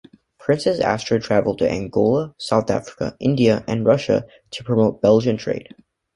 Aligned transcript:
Princess 0.39 0.79
Astrid 0.79 1.21
travelled 1.21 1.59
to 1.59 1.69
Angola, 1.71 2.33
South 2.39 2.71
Africa, 2.71 3.15
India 3.19 3.63
and 3.67 3.85
Russia 3.85 4.25
to 4.49 4.63
promote 4.63 4.99
Belgian 4.99 5.37
trade. 5.37 5.75